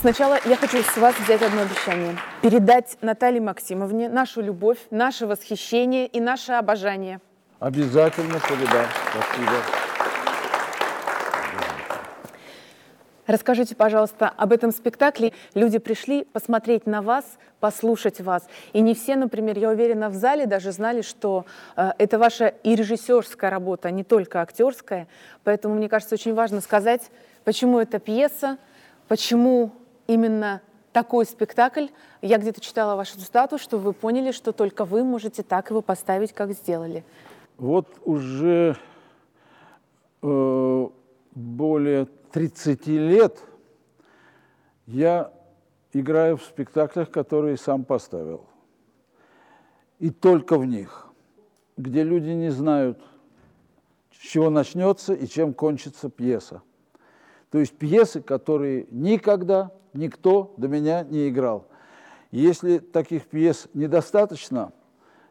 [0.00, 2.16] Сначала я хочу с вас взять одно обещание.
[2.40, 7.20] Передать Наталье Максимовне нашу любовь, наше восхищение и наше обожание.
[7.58, 8.86] Обязательно передам.
[9.10, 9.52] Спасибо.
[13.26, 15.32] Расскажите, пожалуйста, об этом спектакле.
[15.54, 17.24] Люди пришли посмотреть на вас,
[17.58, 18.46] послушать вас.
[18.72, 21.44] И не все, например, я уверена, в зале даже знали, что
[21.76, 25.08] э, это ваша и режиссерская работа, а не только актерская.
[25.42, 27.10] Поэтому, мне кажется, очень важно сказать,
[27.42, 28.58] почему эта пьеса,
[29.08, 29.72] почему
[30.08, 30.60] именно
[30.92, 31.86] такой спектакль.
[32.20, 36.32] Я где-то читала вашу цитату, что вы поняли, что только вы можете так его поставить,
[36.32, 37.04] как сделали.
[37.56, 38.76] Вот уже
[40.22, 40.88] э,
[41.34, 43.38] более 30 лет
[44.86, 45.32] я
[45.92, 48.46] играю в спектаклях, которые сам поставил.
[49.98, 51.08] И только в них,
[51.76, 52.98] где люди не знают,
[54.12, 56.62] с чего начнется и чем кончится пьеса.
[57.50, 61.66] То есть пьесы, которые никогда никто до меня не играл.
[62.30, 64.72] Если таких пьес недостаточно,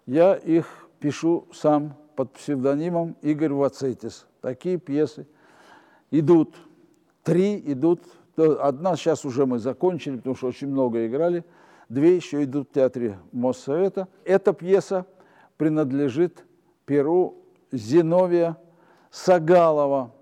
[0.06, 4.26] я их пишу сам под псевдонимом Игорь Вацетис.
[4.42, 5.28] Такие пьесы
[6.09, 6.56] идут–
[7.28, 8.04] Три идут,
[8.38, 11.44] одна сейчас уже мы закончили, потому что очень много играли,
[11.90, 14.08] две еще идут в театре Моссовета.
[14.24, 15.06] Эта пьеса
[15.58, 16.46] принадлежит
[16.86, 18.56] перу Зиновия
[19.12, 20.14] Сагалова,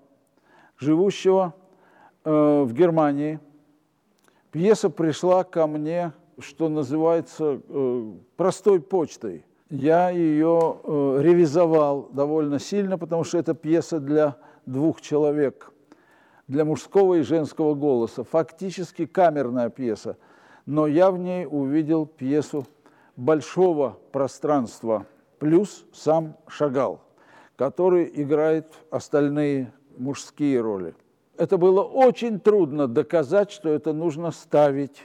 [0.76, 1.54] живущего
[2.26, 3.40] э, в Германии.
[4.50, 9.46] Пьеса пришла ко мне, что называется, э, простой почтой.
[9.70, 15.72] Я ее э, ревизовал довольно сильно, потому что это пьеса для двух человек–
[16.48, 18.24] для мужского и женского голоса.
[18.24, 20.16] Фактически камерная пьеса.
[20.64, 22.66] Но я в ней увидел пьесу
[23.16, 25.06] большого пространства,
[25.38, 27.00] плюс сам Шагал,
[27.56, 30.94] который играет остальные мужские роли.
[31.38, 35.02] Это было очень трудно доказать, что это нужно ставить.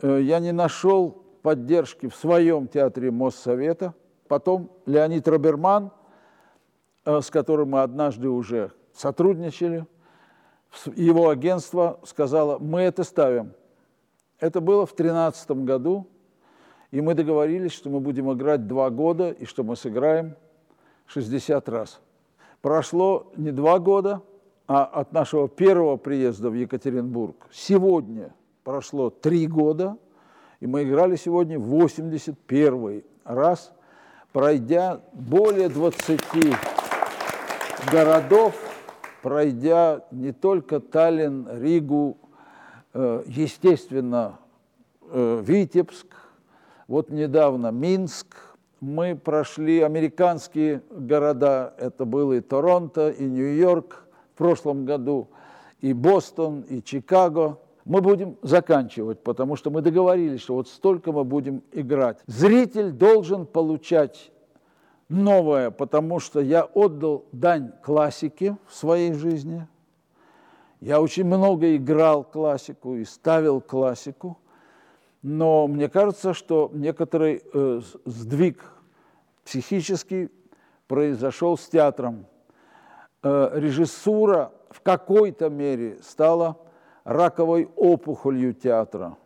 [0.00, 3.94] Э, я не нашел поддержки в своем театре Моссовета.
[4.28, 5.90] Потом Леонид Роберман,
[7.04, 9.86] э, с которым мы однажды уже сотрудничали–
[10.94, 13.52] его агентство сказало, мы это ставим.
[14.38, 16.06] Это было в 2013 году,
[16.90, 20.36] и мы договорились, что мы будем играть два года, и что мы сыграем
[21.06, 22.00] 60 раз.
[22.60, 24.22] Прошло не два года,
[24.66, 28.32] а от нашего первого приезда в Екатеринбург сегодня
[28.62, 29.98] прошло три года,
[30.60, 33.72] и мы играли сегодня 81 раз,
[34.32, 36.20] пройдя более 20
[37.92, 38.54] городов,
[39.22, 42.16] пройдя не только Таллин, Ригу,
[42.94, 44.38] э, естественно,
[45.10, 46.06] э, Витебск,
[46.88, 48.34] вот недавно Минск,
[48.80, 54.03] мы прошли американские города, это было и Торонто, и Нью-Йорк
[54.34, 55.28] в прошлом году,
[55.80, 57.58] и Бостон, и Чикаго.
[57.84, 62.18] Мы будем заканчивать, потому что мы договорились, что вот столько мы будем играть.
[62.26, 64.32] Зритель должен получать
[65.08, 69.68] новое, потому что я отдал дань классике в своей жизни.
[70.80, 74.38] Я очень много играл классику и ставил классику,
[75.22, 78.64] но мне кажется, что некоторый э, сдвиг
[79.44, 80.30] психический
[80.88, 82.26] произошел с театром.
[83.24, 86.58] Э, режиссура в какой-то мере стала
[87.04, 89.16] раковой опухолью театра.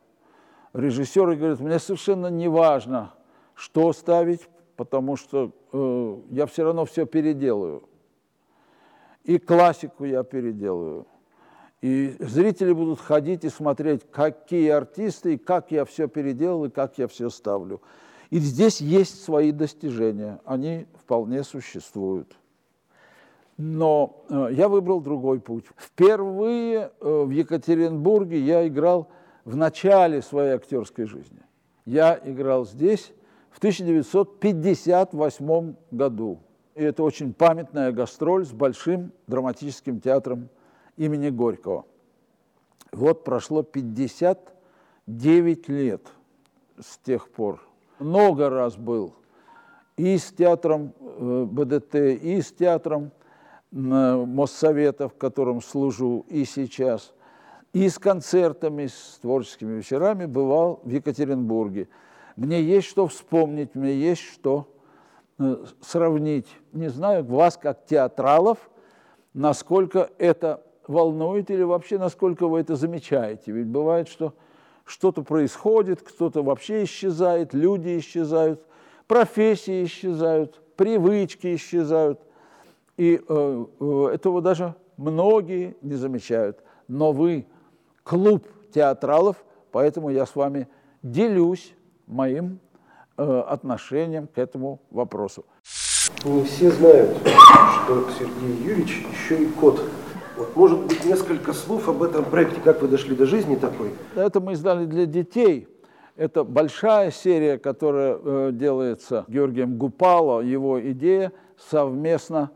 [0.72, 3.12] Режиссеры говорят, мне совершенно не важно,
[3.54, 7.88] что ставить, потому что э, я все равно все переделаю.
[9.25, 11.09] И классику я переделаю.
[11.80, 16.98] И зрители будут ходить и смотреть, какие артисты, и как я все переделал, и как
[16.98, 17.82] я все ставлю.
[18.30, 22.36] И здесь есть свои достижения, они вполне существуют.
[23.58, 25.64] Но э, я выбрал другой путь.
[25.76, 29.08] Впервые э, в Екатеринбурге я играл
[29.44, 31.42] в начале своей актерской жизни.
[31.84, 33.12] Я играл здесь
[33.50, 36.38] в 1958 году.
[36.76, 40.48] И это очень памятная гастроль с Большим драматическим театром
[40.97, 41.84] имени Горького.
[42.92, 46.06] Вот прошло 59 лет
[46.80, 47.60] с тех пор.
[47.98, 49.16] Много раз был
[49.98, 53.10] и с театром э, БДТ, и с театром
[53.70, 57.12] Моссовета, в котором служу и сейчас,
[57.72, 61.88] и с концертами, с творческими вечерами бывал в Екатеринбурге–
[62.38, 64.72] мне есть что вспомнить, мне есть что
[65.41, 66.47] э, сравнить.
[66.70, 68.70] Не знаю, вас как театралов,
[69.34, 73.50] насколько это волнует или вообще насколько вы это замечаете.
[73.50, 74.34] Ведь бывает, что
[74.84, 78.64] что-то происходит, кто-то вообще исчезает, люди исчезают,
[79.09, 82.21] профессии исчезают, привычки исчезают.
[82.98, 86.59] И э, э, этого даже многие не замечают.
[86.89, 87.47] Но вы,
[88.03, 89.36] клуб театралов,
[89.71, 90.68] поэтому я с вами
[91.03, 91.74] делюсь
[92.09, 92.59] моим
[93.16, 95.45] э, отношением к этому вопросу.
[96.24, 99.80] Не все знают, что Сергей Юрьевич еще и кот.
[100.36, 103.92] Вот, может быть, несколько слов об этом проекте, как вы дошли до жизни такой?
[104.16, 105.68] Это мы издали для детей.
[106.16, 112.50] Это большая серия, которая э, делается Георгием Гупало, его идея совместно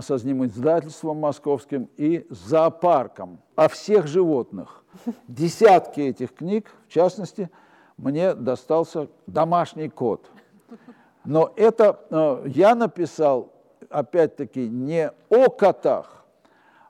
[0.00, 4.84] со издательством московским и зоопарком о всех животных.
[5.28, 7.50] Десятки этих книг, в частности,
[7.96, 10.30] мне достался домашний кот.
[11.24, 13.52] Но это э, я написал,
[13.90, 16.24] опять-таки, не о котах,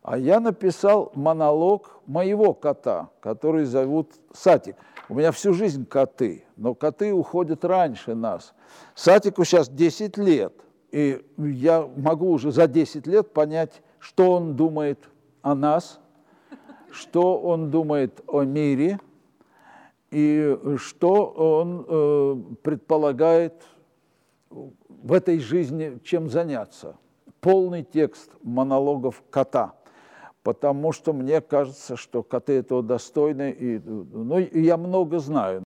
[0.02, 4.76] а я написал монолог моего кота, который зовут Сатик.
[5.08, 8.54] У меня всю жизнь коты, но коты уходят раньше нас.
[8.94, 10.52] Сатику сейчас 10 лет,
[10.96, 14.98] и я могу уже за 10 лет понять, что он думает
[15.42, 16.00] о нас,
[16.90, 18.98] что он думает о мире,
[20.10, 23.62] и что он э, предполагает
[24.48, 26.96] в этой жизни, чем заняться.
[27.42, 29.74] Полный текст монологов кота,
[30.42, 35.62] потому что мне кажется, что коты этого достойны, и, ну, я много знаю.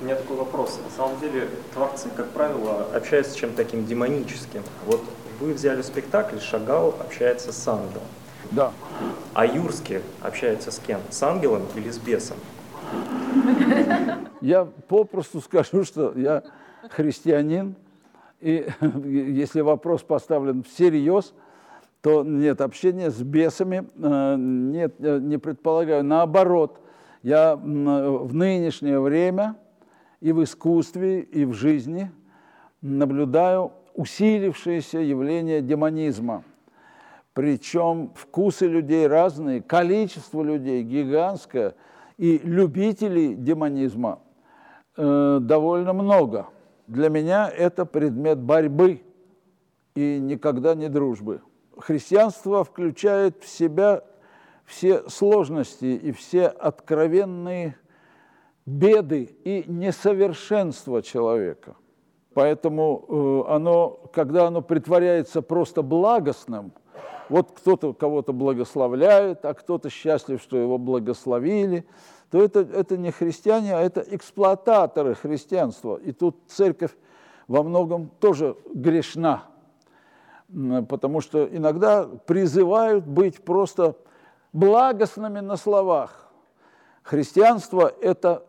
[0.00, 0.78] У меня такой вопрос.
[0.84, 4.62] На самом деле творцы, как правило, общаются с чем-то таким демоническим.
[4.86, 5.02] Вот
[5.40, 8.02] вы взяли спектакль, Шагал общается с ангелом.
[8.50, 8.72] Да.
[9.34, 11.00] А Юрский общается с кем?
[11.10, 12.36] С ангелом или с бесом?
[14.40, 16.42] Я попросту скажу, что я
[16.90, 17.74] христианин,
[18.40, 18.66] и
[19.04, 21.32] если вопрос поставлен всерьез,
[22.02, 26.02] то нет, общения с бесами э, нет, э, не предполагаю.
[26.02, 26.80] Наоборот,
[27.22, 29.54] я в нынешнее время
[30.22, 32.10] и в искусстве, и в жизни
[32.80, 36.42] наблюдаю усилившееся явление демонизма.
[37.34, 41.74] Причем вкусы людей разные, количество людей гигантское–
[42.22, 44.20] и любителей демонизма
[44.96, 46.46] э, довольно много.
[46.86, 49.02] Для меня это предмет борьбы
[49.96, 51.42] и никогда не дружбы.
[51.76, 54.04] Христианство включает в себя
[54.64, 57.76] все сложности и все откровенные
[58.66, 61.76] беды и несовершенства человека.
[62.34, 66.72] Поэтому э, оно, когда оно притворяется просто благостным,
[67.28, 71.86] вот кто-то кого-то благословляет, а кто-то счастлив, что его благословили–
[72.32, 75.96] то это, это не христиане, а это эксплуататоры христианства.
[75.96, 76.92] И тут церковь
[77.46, 79.42] во многом тоже грешна,
[80.88, 83.96] потому что иногда призывают быть просто
[84.54, 86.32] благостными на словах.
[87.02, 88.46] Христианство– это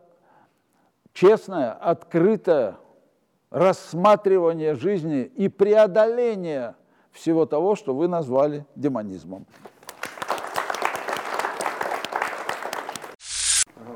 [1.14, 2.78] честное, открытое
[3.50, 6.76] рассматривание жизни и преодоление
[7.12, 9.46] всего того, что вы назвали демонизмом.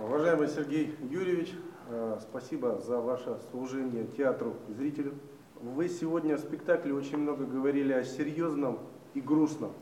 [0.04, 1.54] Уважаемый Сергей Юрьевич,
[1.90, 5.16] э, спасибо за ваше служение театру и зрителю.
[5.56, 8.80] Вы сегодня в спектакле очень много говорили о серьезном
[9.16, 9.74] и грустном.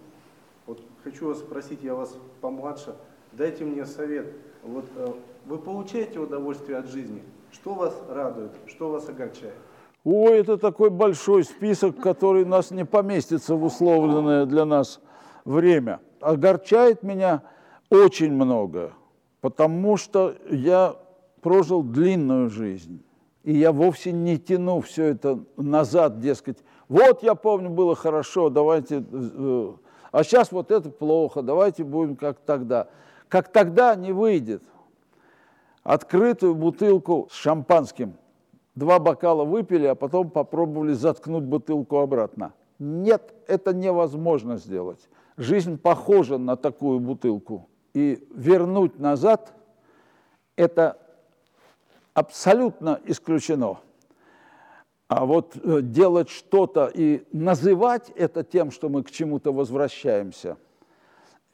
[0.65, 2.95] Вот хочу вас спросить, я вас помладше,
[3.33, 4.33] дайте мне совет.
[4.63, 5.13] Вот э,
[5.45, 7.21] вы получаете удовольствие от жизни?
[7.51, 9.55] Что вас радует, что вас огорчает?
[10.03, 14.99] Ой, это такой большой список, который нас не поместится в условленное для нас
[15.45, 15.99] время.
[16.21, 17.41] Огорчает меня
[17.89, 18.93] очень много
[19.45, 20.95] потому что я
[21.39, 23.03] прожил длинную жизнь.
[23.43, 26.57] И я вовсе не тяну все это назад, дескать,
[26.89, 29.73] вот я помню, было хорошо, давайте, э,
[30.11, 32.87] а сейчас вот это плохо, давайте будем как тогда.
[33.29, 34.63] Как тогда не выйдет.
[35.85, 38.15] Открытую бутылку с шампанским,
[38.73, 42.53] два бокала выпили, а потом попробовали заткнуть бутылку обратно.
[42.79, 45.07] Нет, это невозможно сделать.
[45.37, 49.53] Жизнь похожа на такую бутылку и вернуть назад,
[50.55, 50.97] это
[52.15, 53.77] абсолютно исключено.
[55.07, 60.57] А вот э, делать что-то и называть это тем, что мы к чему-то возвращаемся,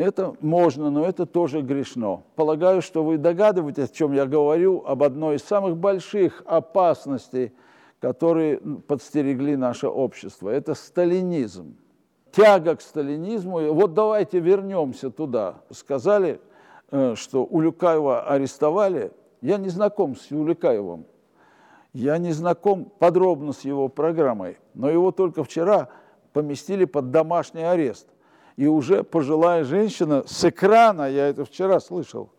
[0.01, 2.24] это можно, но это тоже грешно.
[2.36, 7.53] Полагаю, что вы догадываетесь, о чем я говорю, об одной из самых больших опасностей,
[8.00, 10.50] которые подстерегли наше общество.
[10.50, 11.75] Это сталинизм
[12.31, 13.74] тяга к сталинизму.
[13.74, 15.62] Вот давайте вернемся туда.
[15.70, 16.39] Сказали,
[16.89, 19.12] э, что Улюкаева арестовали.
[19.41, 21.05] Я не знаком с Улюкаевым.
[21.93, 25.89] Я не знаком подробно с его программой, но его только вчера
[26.31, 28.08] поместили под домашний арест.
[28.58, 32.29] И уже пожилая женщина с экрана, я это вчера слышал,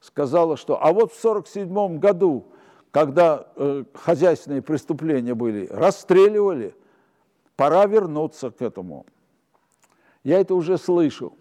[0.00, 2.46] сказала, что а вот в 1947 году,
[2.90, 6.74] когда э, хозяйственные преступления были, расстреливали,
[7.56, 9.04] пора вернуться к этому.
[10.22, 11.34] Я это уже слышу.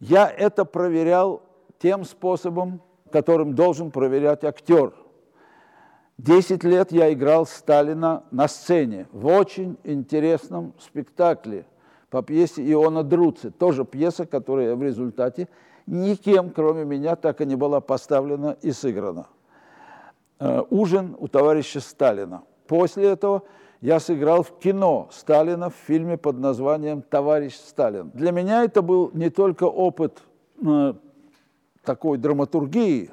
[0.00, 1.42] Я это проверял
[1.78, 4.92] тем способом, которым должен проверять актер.
[6.16, 11.64] Десять лет я играл Сталина на сцене в очень интересном спектакле
[12.10, 13.50] по пьесе Иона Друци.
[13.50, 15.48] Тоже пьеса, которая в результате
[15.86, 19.26] никем, кроме меня, так и не была поставлена и сыграна.
[20.40, 22.42] Э, ужин у товарища Сталина.
[22.66, 23.42] После этого
[23.80, 28.10] я сыграл в кино Сталина в фильме под названием «Товарищ Сталин».
[28.12, 30.22] Для меня это был не только опыт
[30.64, 30.94] э,
[31.84, 33.10] такой драматургии,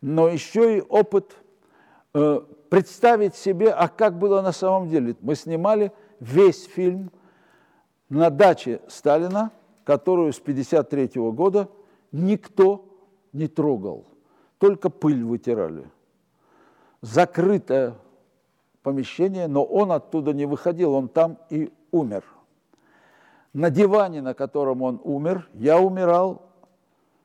[0.00, 1.36] но еще и опыт
[2.12, 5.16] э, представить себе, а как было на самом деле.
[5.20, 7.10] Мы снимали весь фильм
[8.08, 9.50] на даче Сталина,
[9.84, 11.68] которую с 1953 года
[12.12, 12.86] никто
[13.32, 14.06] не трогал,
[14.58, 15.90] только пыль вытирали.
[17.00, 17.94] Закрытое
[18.82, 22.24] помещение, но он оттуда не выходил, он там и умер.
[23.52, 26.42] На диване, на котором он умер, я умирал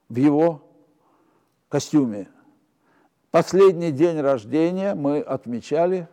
[0.09, 0.61] в его
[1.69, 2.27] костюме.
[3.31, 6.07] Последний день рождения мы отмечали,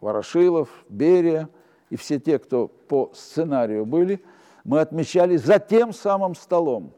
[0.00, 1.48] Ворошилов, Берия
[1.94, 4.20] и все те, кто по сценарию были,
[4.64, 6.92] мы отмечали за тем самым столом.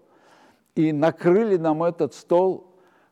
[0.74, 2.68] И накрыли нам этот стол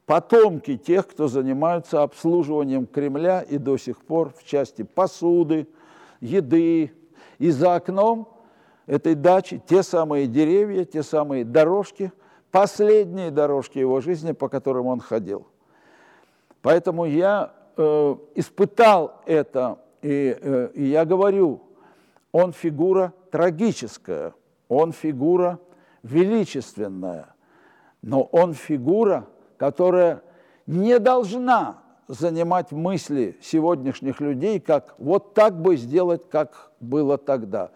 [0.07, 5.69] потомки тех, кто занимаются обслуживанием Кремля и до сих пор в части посуды,
[6.21, 6.91] еды.
[7.39, 8.29] И за окном
[8.87, 12.13] этой дачи те самые деревья, те самые дорожки,
[12.51, 15.47] последние дорожки его жизни, по которым он ходил.
[16.63, 21.64] Поэтому я э, испытал это, и, э, и я говорю,
[22.35, 24.35] он фигура трагическая,
[24.69, 25.59] он фигура
[26.03, 27.35] величественная,
[28.03, 29.27] но он фигура–
[29.57, 30.23] которая
[30.67, 37.71] не должна занимать мысли сегодняшних людей, как вот так бы сделать, как было тогда.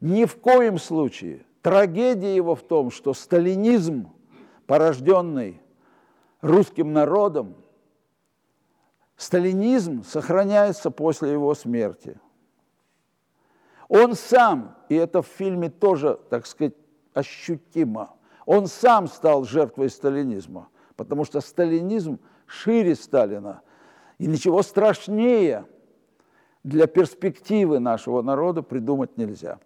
[0.00, 1.44] Ни в коем случае.
[1.62, 4.12] Трагедия его в том, что сталинизм,
[4.66, 5.60] порожденный
[6.40, 7.56] русским народом,
[9.16, 12.20] сталинизм сохраняется после его смерти.
[13.88, 16.74] Он сам, и это в фильме тоже, так сказать,
[17.12, 18.14] ощутимо,
[18.46, 23.62] он сам стал жертвой сталинизма– потому что сталинизм шире Сталина.
[24.18, 25.66] И ничего страшнее
[26.62, 29.58] для перспективы нашего народа придумать нельзя.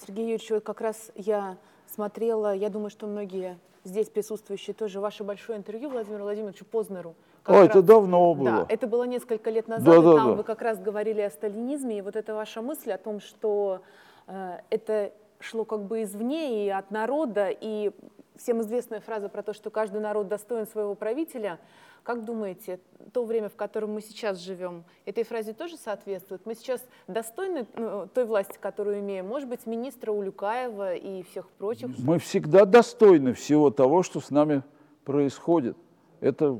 [0.00, 1.56] Сергей Юрьевич, вот как раз я
[1.86, 7.14] смотрела, я думаю, что многие здесь присутствующие тоже, ваше большое интервью Владимиру Владимировичу Познеру.
[7.44, 8.50] О, раз, это давно было.
[8.50, 10.34] Да, это было несколько лет назад, да, и да, там да.
[10.34, 13.80] вы как раз говорили о сталинизме, и вот эта ваша мысль о том, что
[14.26, 17.92] э, это шло как бы извне и от народа, и
[18.40, 21.58] всем известная фраза про то, что каждый народ достоин своего правителя–
[22.02, 22.80] как думаете,
[23.12, 26.46] то время, в котором мы сейчас живем, этой фразе тоже соответствует?
[26.46, 29.26] Мы сейчас достойны ну, той власти, которую имеем?
[29.26, 31.90] Может быть, министра Улюкаева и всех прочих?
[31.98, 34.62] Мы всегда достойны всего того, что с нами
[35.04, 35.76] происходит.
[36.20, 36.58] Это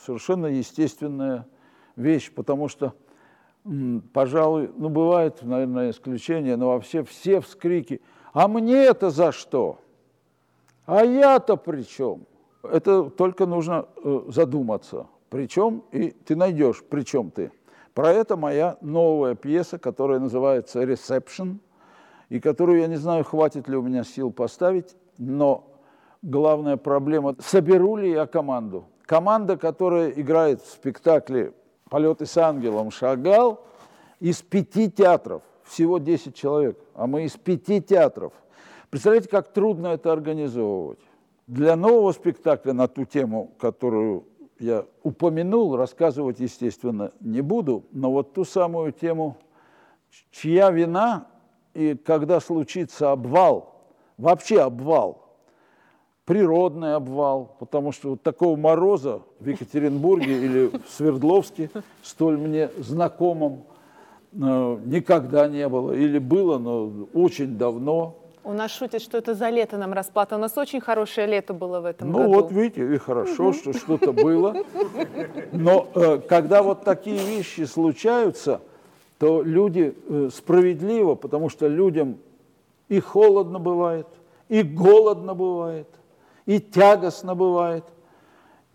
[0.00, 1.46] совершенно естественная
[1.96, 2.94] вещь, потому что,
[4.12, 8.00] пожалуй, ну, бывает, наверное, исключение, но вообще все вскрики
[8.32, 9.80] «А мне это за что?
[10.86, 12.26] А я-то при чем?»
[12.62, 15.06] Это только нужно э, задуматься.
[15.28, 17.50] Причем, и ты найдешь, причем ты.
[17.92, 21.58] Про это моя новая пьеса, которая называется «Reception»,
[22.28, 25.64] и которую, я не знаю, хватит ли у меня сил поставить, но
[26.22, 28.86] главная проблема, соберу ли я команду.
[29.04, 31.52] Команда, которая играет в спектакле
[31.90, 33.64] «Полеты с ангелом» «Шагал»
[34.20, 38.32] из пяти театров, всего 10 человек, а мы из пяти театров.
[38.94, 41.00] Представляете, как трудно это организовывать.
[41.48, 44.22] Для нового спектакля на ту тему, которую
[44.60, 49.36] я упомянул, рассказывать, естественно, не буду, но вот ту самую тему,
[50.30, 51.26] чья вина
[51.74, 53.82] и когда случится обвал,
[54.16, 55.38] вообще обвал,
[56.24, 61.68] природный обвал, потому что вот такого мороза в Екатеринбурге или в Свердловске,
[62.04, 63.64] столь мне знакомым,
[64.34, 69.48] э, никогда не было, или было, но очень давно– у нас шутят, что это за
[69.48, 70.36] лето нам расплата.
[70.36, 72.30] У нас очень хорошее лето было в этом ну, году.
[72.30, 74.54] Ну вот видите, и хорошо, что что-то было.
[75.52, 78.60] Но э, когда вот такие вещи случаются,
[79.18, 82.18] то люди э, справедливо, потому что людям
[82.88, 84.06] и холодно бывает,
[84.48, 85.88] и голодно бывает,
[86.44, 87.84] и тягостно бывает.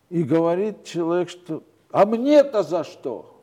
[0.09, 1.61] И говорит человек, что
[1.91, 3.35] «а мне-то за что?»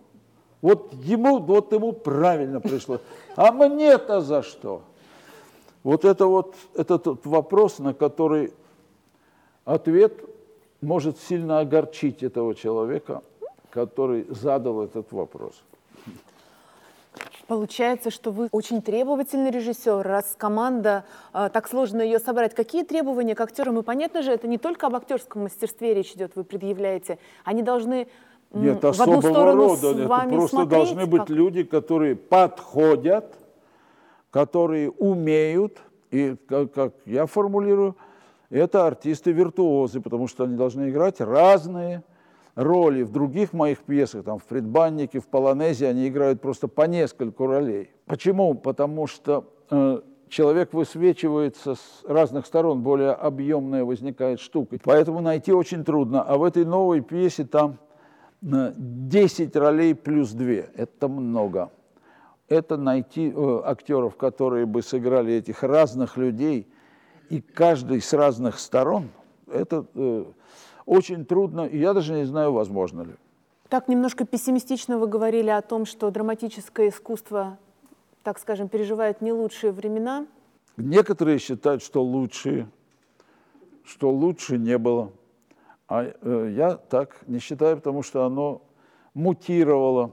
[0.60, 2.98] Вот ему, вот ему правильно пришло.
[3.36, 4.82] «А мне-то за что?»
[5.86, 8.52] Вот это вот этот вопрос, на который
[9.64, 10.14] ответ
[10.80, 13.22] может сильно огорчить этого человека,
[13.70, 15.62] который задал этот вопрос.
[17.46, 22.52] Получается, что вы очень требовательный режиссер, раз команда, э, так сложно ее собрать.
[22.52, 23.78] Какие требования к актерам?
[23.78, 27.20] И понятно же, это не только об актерском мастерстве речь идет, вы предъявляете.
[27.44, 28.08] Они должны
[28.52, 29.76] Нет, в одну сторону рода.
[29.76, 33.36] с Это вами просто смотреть, должны быть как- люди, которые подходят,
[34.36, 35.78] которые умеют,
[36.10, 37.96] и как, как я формулирую,
[38.50, 42.02] это артисты-виртуозы, потому что они должны играть разные
[42.54, 43.02] роли.
[43.02, 47.88] В других моих пьесах, там, в «Предбаннике», в «Полонезе» они играют просто по нескольку ролей.
[48.04, 48.52] Почему?
[48.52, 54.76] Потому что э, человек высвечивается с разных сторон, более объемная возникает штука.
[54.84, 56.20] Поэтому найти очень трудно.
[56.20, 57.78] А в этой новой пьесе там
[58.42, 60.46] э, 10 ролей плюс 2.
[60.76, 61.70] Это много.
[62.48, 66.68] Это найти э, актеров, которые бы сыграли этих разных людей,
[67.28, 69.10] и каждый с разных сторон,
[69.48, 70.24] это э,
[70.84, 73.14] очень трудно, и я даже не знаю, возможно ли.
[73.68, 77.58] Так немножко пессимистично вы говорили о том, что драматическое искусство,
[78.22, 80.26] так скажем, переживает не лучшие времена.
[80.76, 82.68] Некоторые считают, что лучше,
[83.84, 85.10] что лучше не было.
[85.88, 88.62] А э, я так не считаю, потому что оно
[89.14, 90.12] мутировало,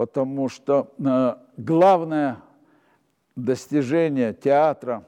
[0.00, 2.38] потому что э, главное
[3.36, 5.04] достижение театра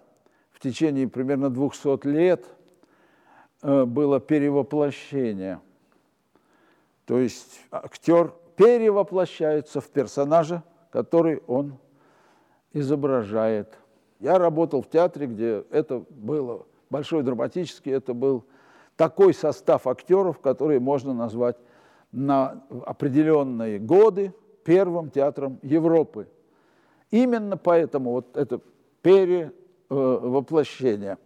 [0.50, 2.44] в течение примерно 200 лет
[3.62, 5.61] э, было перевоплощение.
[7.06, 11.78] То есть актер перевоплощается в персонажа, который он
[12.75, 13.78] изображает.
[14.20, 18.44] Я работал в театре, где это было большой драматический, это был
[18.96, 21.56] такой состав актеров, который можно назвать
[22.11, 24.34] на определенные годы
[24.64, 26.28] первым театром Европы.
[27.11, 28.61] Именно поэтому вот это
[29.02, 31.19] перевоплощение.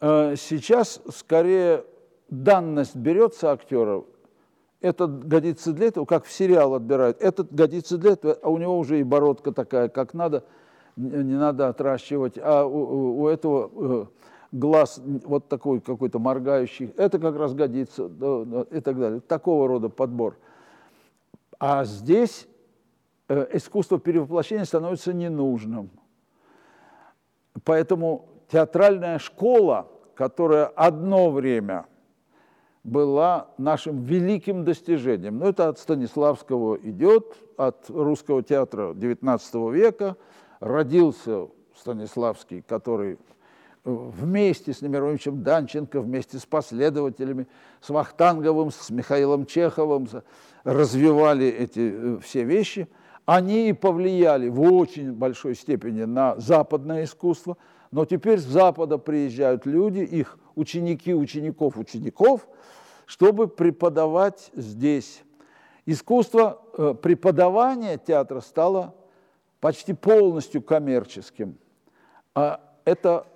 [0.00, 1.84] Э, Сейчас скорее
[2.30, 4.04] данность берется актеров,
[4.80, 8.76] этот годится для этого, как в сериал отбирают, этот годится для этого, а у него
[8.78, 10.42] уже и бородка такая, как надо,
[10.96, 14.06] не надо отращивать, а у, у- этого э,
[14.50, 18.06] глаз вот такой какой-то моргающий, это как раз годится
[18.70, 19.20] и так далее.
[19.20, 20.36] Такого рода подбор.
[21.60, 22.51] А здесь э,
[23.28, 25.90] искусство перевоплощения становится ненужным.
[27.64, 31.86] Поэтому театральная школа, которая одно время
[32.84, 35.38] была нашим великим достижением.
[35.38, 40.16] Но это от Станиславского идет, от русского театра XIX века.
[40.60, 43.18] Родился Станиславский, который
[43.84, 47.46] вместе с Немировичем Данченко, вместе с последователями,
[47.80, 50.08] с Вахтанговым, с Михаилом Чеховым
[50.64, 52.88] развивали эти э, все вещи.
[53.24, 57.56] Они повлияли в очень большой степени на западное искусство,
[57.90, 62.48] но теперь с Запада приезжают люди, их ученики учеников учеников,
[63.06, 65.22] чтобы преподавать здесь.
[65.86, 68.94] Искусство э, преподавания театра стало
[69.60, 71.58] почти полностью коммерческим.
[72.34, 73.26] А эта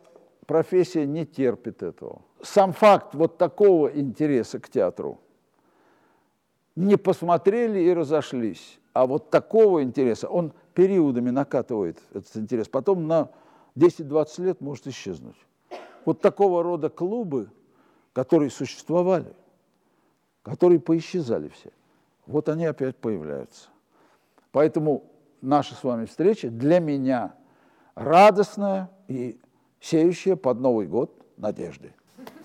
[0.46, 2.22] профессия не терпит этого.
[2.42, 5.20] Сам факт вот такого интереса к театру
[6.76, 8.78] не посмотрели и разошлись.
[8.96, 13.28] А вот такого интереса, он периодами накатывает этот интерес, потом на
[13.76, 15.36] 10-20 лет может исчезнуть.
[16.06, 17.50] Вот такого рода клубы,
[18.14, 19.34] которые существовали,
[20.42, 21.72] которые поисчезали все,
[22.24, 23.68] вот они опять появляются.
[24.50, 25.04] Поэтому
[25.42, 27.34] наша с вами встреча для меня
[27.96, 29.38] радостная и
[29.78, 31.92] сеющая под Новый год надежды.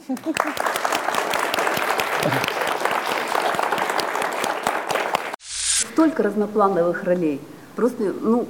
[6.02, 7.40] Столько разноплановых ролей.
[7.76, 8.48] Просто, ну,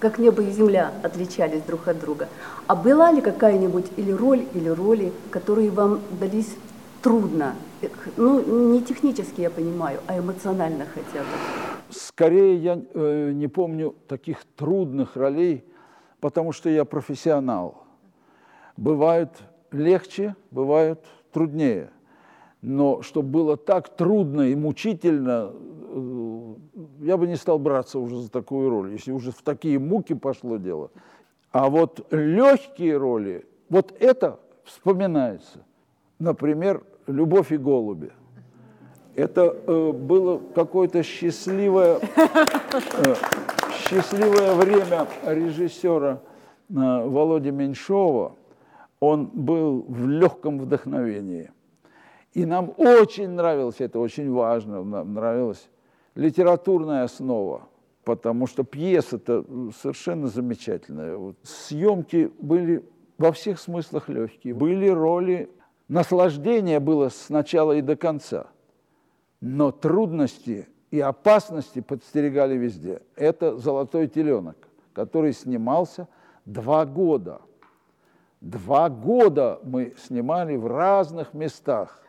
[0.00, 2.28] как небо и земля отличались друг от друга.
[2.66, 6.56] А была ли какая-нибудь или роль, или роли, которые вам дались
[7.00, 7.54] трудно?
[8.16, 11.28] Ну, не технически, я понимаю, а эмоционально хотя бы.
[11.90, 15.64] Скорее я э, не помню таких трудных ролей,
[16.18, 17.84] потому что я профессионал.
[18.76, 19.30] Бывают
[19.70, 21.90] легче, бывают труднее.
[22.60, 26.27] Но чтобы было так трудно и мучительно, э,
[27.00, 30.56] я бы не стал браться уже за такую роль, если уже в такие муки пошло
[30.56, 30.90] дело.
[31.50, 35.64] А вот легкие роли, вот это вспоминается.
[36.18, 38.12] Например, «Любовь и голуби».
[39.14, 43.14] Это э, было какое-то счастливое, э,
[43.72, 46.20] счастливое время режиссера
[46.68, 48.36] э, Володи Меньшова.
[49.00, 51.50] Он был в легком вдохновении.
[52.34, 55.68] И нам очень нравилось, это очень важно, нам нравилась
[56.18, 57.68] литературная основа,
[58.02, 59.44] потому что пьеса-то
[59.80, 61.16] совершенно замечательная.
[61.16, 62.84] Вот съемки были
[63.18, 64.52] во всех смыслах легкие.
[64.52, 65.48] Были роли,
[65.86, 68.48] наслаждение было с начала и до конца.
[69.40, 73.02] Но трудности и опасности подстерегали везде.
[73.14, 74.56] Это «Золотой теленок»,
[74.94, 76.08] который снимался
[76.44, 77.42] два года.
[78.40, 82.02] Два года мы снимали в разных местах.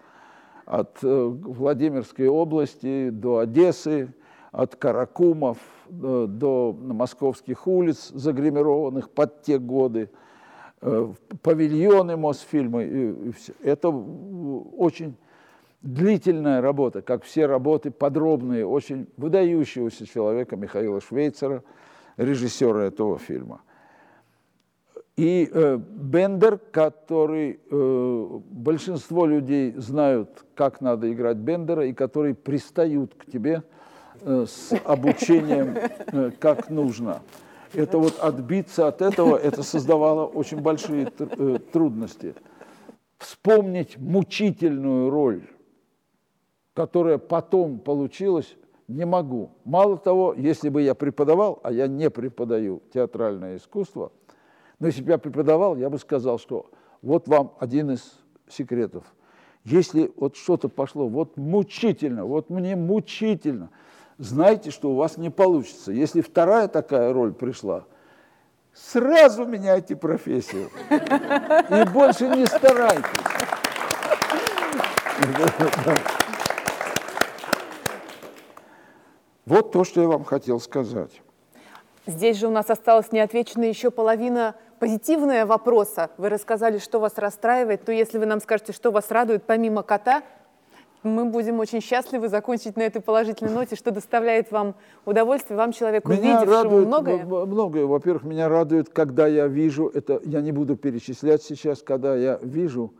[0.69, 4.13] От э, Владимирской области до Одессы,
[4.51, 5.57] от Каракумов
[5.89, 10.11] до, до московских улиц, загримированных под те годы,
[10.81, 12.83] э, павильоны Мосфильмы.
[12.83, 13.53] И, и все.
[13.63, 15.15] Это очень
[15.81, 21.63] длительная работа, как все работы подробные, очень выдающегося человека Михаила Швейцера,
[22.15, 23.61] режиссера этого фильма.
[25.19, 33.13] И э, Бендер, который э, большинство людей знают, как надо играть Бендера, и которые пристают
[33.15, 33.63] к тебе
[34.21, 37.21] э, с обучением, э, как нужно.
[37.73, 42.33] Это вот отбиться от этого, это создавало очень большие э, трудности.
[43.17, 45.43] Вспомнить мучительную роль
[46.79, 48.55] которая потом получилась,
[48.87, 49.51] не могу.
[49.65, 54.13] Мало того, если бы я преподавал, а я не преподаю театральное искусство,
[54.79, 56.69] но если бы я преподавал, я бы сказал, что
[57.01, 59.03] вот вам один из секретов.
[59.65, 63.69] Если вот что-то пошло, вот мучительно, вот мне мучительно,
[64.17, 65.91] знайте, что у вас не получится.
[65.91, 67.85] Если вторая такая роль пришла,
[68.73, 73.03] сразу меняйте профессию и больше не старайтесь.
[79.45, 81.21] Вот то, что я вам хотел сказать.
[82.05, 86.09] Здесь же у нас осталась неотвечена еще половина позитивного вопроса.
[86.17, 90.23] Вы рассказали, что вас расстраивает, но если вы нам скажете, что вас радует помимо кота,
[91.03, 96.11] мы будем очень счастливы закончить на этой положительной ноте, что доставляет вам удовольствие, вам, человеку,
[96.11, 97.25] меня видевшему радует, многое.
[97.25, 97.85] Многое.
[97.85, 102.93] Во-первых, меня радует, когда я вижу, это я не буду перечислять сейчас, когда я вижу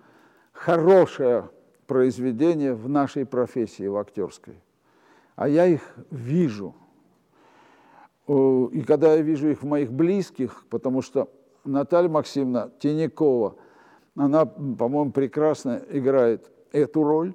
[0.54, 1.50] хорошее
[1.88, 4.62] произведение в нашей профессии, в актерской
[5.40, 6.76] а я их вижу.
[8.28, 11.30] И когда я вижу их в моих близких, потому что
[11.66, 13.56] Наталья Максимовна Тинякова,
[14.16, 17.34] она, по-моему, прекрасно играет эту роль,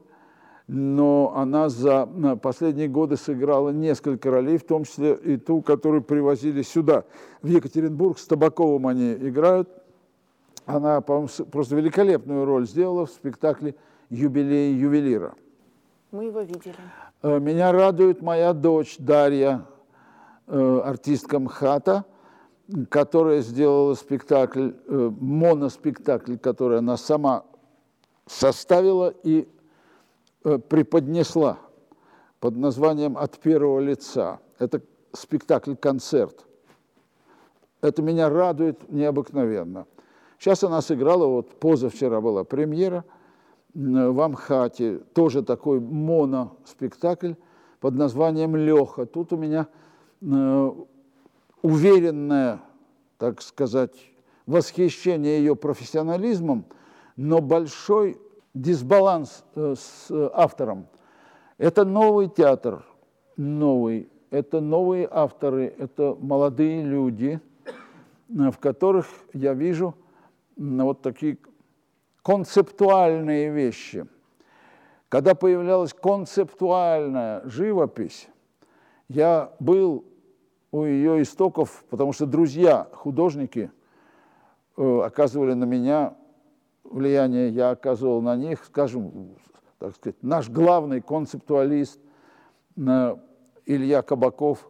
[0.67, 2.07] но она за
[2.41, 7.05] последние годы сыграла несколько ролей, в том числе и ту, которую привозили сюда,
[7.43, 9.69] в Екатеринбург, с Табаковым они играют.
[10.67, 13.75] Она, по-моему, просто великолепную роль сделала в спектакле
[14.09, 15.35] «Юбилей ювелира».
[16.11, 16.75] Мы его видели.
[17.23, 19.67] Э, меня радует моя дочь Дарья,
[20.47, 22.05] э, артистка МХАТа,
[22.89, 27.45] которая сделала спектакль, э, моноспектакль, который она сама
[28.27, 29.49] составила и
[30.69, 31.59] преподнесла
[32.39, 34.41] под названием «От первого лица».
[34.59, 36.45] Это спектакль-концерт.
[37.81, 39.87] Это меня радует необыкновенно.
[40.39, 43.05] Сейчас она сыграла, вот позавчера была премьера–
[43.75, 47.33] в Амхате тоже такой моноспектакль
[47.81, 49.05] под названием «Леха».
[49.05, 49.67] Тут у меня
[50.23, 50.71] э,
[51.65, 52.61] уверенное,
[53.17, 53.97] так сказать,
[54.45, 56.67] восхищение ее профессионализмом,
[57.17, 58.21] но большой
[58.53, 60.87] дисбаланс э, с автором.
[61.57, 62.85] Это новый театр,
[63.39, 67.41] новый, это новые авторы, это молодые люди,
[68.29, 69.95] э, в которых я вижу
[70.57, 71.39] вот такие
[72.23, 74.07] концептуальные вещи.
[75.09, 78.29] Когда появлялась концептуальная живопись,
[79.09, 80.05] я был
[80.75, 83.71] у ее истоков, потому что друзья, художники,
[84.77, 86.17] э, оказывали на меня
[86.83, 89.37] влияние, я оказывал на них, скажем,
[89.79, 92.01] так сказать, наш главный концептуалист
[92.77, 93.17] э,
[93.67, 94.69] Илья Кабаков,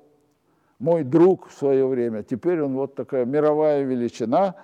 [0.79, 4.57] мой друг в свое время, теперь он вот такая мировая величина,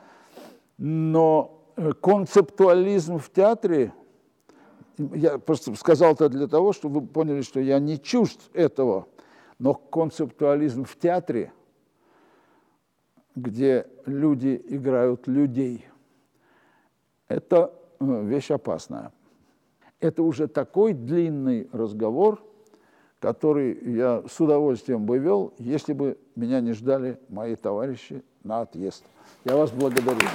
[0.77, 1.65] но
[2.03, 3.95] концептуализм в театре,
[4.99, 9.07] я просто сказал это для того, чтобы вы поняли, что я не чужд этого,
[9.61, 11.53] но концептуализм в театре,
[13.37, 15.87] где люди играют людей,
[17.29, 19.13] это э, вещь опасная.
[20.01, 22.43] Это уже такой длинный разговор,
[23.21, 29.05] который я с удовольствием бы вел, если бы меня не ждали мои товарищи на отъезд.
[29.45, 30.27] Я вас благодарю.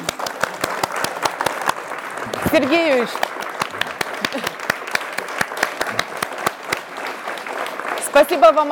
[2.52, 3.10] Сергей Юрьевич.
[8.08, 8.72] Спасибо вам,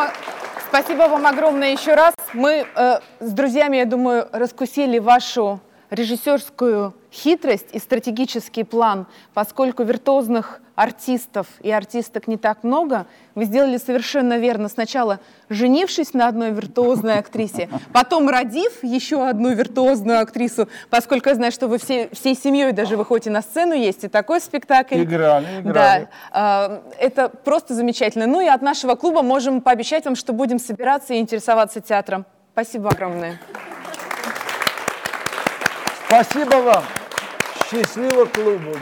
[0.73, 2.15] спасибо вам огромное еще раз.
[2.33, 5.59] Мы э, с друзьями, я думаю, раскусили вашу
[5.91, 9.05] режиссерскую хитрость и стратегический план,
[9.36, 13.05] поскольку виртуозных артистов и артисток не так много,
[13.36, 14.69] вы сделали совершенно верно.
[14.69, 21.51] Сначала женившись на одной виртуозной актрисе, потом родив еще одну виртуозную актрису, поскольку я знаю,
[21.51, 25.03] что вы все, всей семьей даже выходите на сцену, есть и такой спектакль.
[25.03, 26.07] Играли, играли.
[26.31, 28.25] Да, это просто замечательно.
[28.25, 32.25] Ну и от нашего клуба можем пообещать вам, что будем собираться и интересоваться театром.
[32.53, 33.39] Спасибо огромное.
[36.07, 36.83] Спасибо вам.
[37.69, 38.77] Счастливо клубу.